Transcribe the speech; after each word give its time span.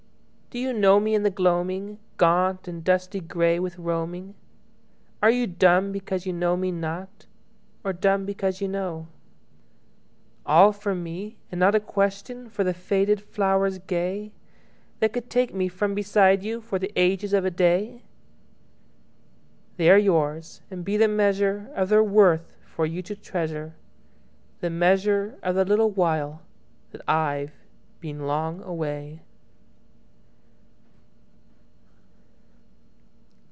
Do 0.53 0.59
you 0.59 0.73
know 0.73 0.99
me 0.99 1.15
in 1.15 1.23
the 1.23 1.29
gloaming, 1.31 1.97
Gaunt 2.17 2.67
and 2.67 2.83
dusty 2.83 3.21
grey 3.21 3.57
with 3.57 3.77
roaming? 3.79 4.35
Are 5.23 5.31
you 5.31 5.47
dumb 5.47 5.93
because 5.93 6.25
you 6.25 6.33
know 6.33 6.57
me 6.57 6.73
not, 6.73 7.25
Or 7.85 7.93
dumb 7.93 8.25
because 8.25 8.59
you 8.59 8.67
know? 8.67 9.07
All 10.45 10.73
for 10.73 10.93
me? 10.93 11.37
And 11.53 11.59
not 11.61 11.73
a 11.73 11.79
questionFor 11.79 12.65
the 12.65 12.73
faded 12.73 13.21
flowers 13.21 13.79
gayThat 13.79 15.13
could 15.13 15.29
take 15.29 15.53
me 15.55 15.69
from 15.69 15.95
beside 15.95 16.41
youFor 16.41 16.77
the 16.81 16.91
ages 16.97 17.31
of 17.31 17.45
a 17.45 17.49
day? 17.49 18.03
They 19.77 19.89
are 19.89 19.97
yours, 19.97 20.59
and 20.69 20.83
be 20.83 20.97
the 20.97 21.05
measureOf 21.07 21.87
their 21.87 22.03
worth 22.03 22.57
for 22.65 22.85
you 22.85 23.01
to 23.03 23.15
treasure, 23.15 23.75
The 24.59 24.69
measure 24.69 25.39
of 25.41 25.55
the 25.55 25.63
little 25.63 25.93
whileThat 25.93 26.99
I've 27.07 27.53
been 28.01 28.27
long 28.27 28.61
away. 28.63 29.21